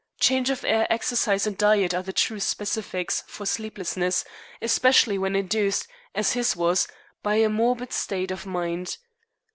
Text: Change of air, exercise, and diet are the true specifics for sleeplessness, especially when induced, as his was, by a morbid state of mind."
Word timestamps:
Change 0.19 0.49
of 0.49 0.65
air, 0.65 0.87
exercise, 0.89 1.45
and 1.45 1.55
diet 1.55 1.93
are 1.93 2.01
the 2.01 2.11
true 2.11 2.39
specifics 2.39 3.23
for 3.27 3.45
sleeplessness, 3.45 4.25
especially 4.59 5.19
when 5.19 5.35
induced, 5.35 5.87
as 6.15 6.33
his 6.33 6.55
was, 6.55 6.87
by 7.21 7.35
a 7.35 7.49
morbid 7.49 7.93
state 7.93 8.31
of 8.31 8.43
mind." 8.47 8.97